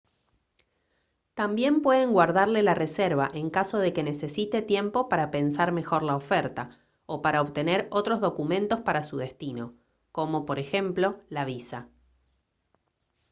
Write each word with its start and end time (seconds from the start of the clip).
también 1.35 1.83
pueden 1.83 2.11
guardarle 2.11 2.63
la 2.63 2.73
reserva 2.73 3.29
en 3.35 3.51
caso 3.51 3.77
de 3.77 3.93
que 3.93 4.01
necesite 4.01 4.63
tiempo 4.63 5.07
para 5.09 5.29
pensar 5.29 5.71
mejor 5.71 6.01
la 6.01 6.15
oferta 6.15 6.71
o 7.05 7.21
para 7.21 7.39
obtener 7.39 7.87
otros 7.91 8.19
documentos 8.19 8.79
para 8.81 9.03
su 9.03 9.17
destino 9.17 9.75
como 10.11 10.47
por 10.47 10.57
ejemplo 10.57 11.21
la 11.29 11.45
visa 11.45 11.87